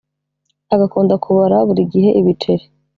[0.73, 2.65] agakunda kubara buri gihe ibiceri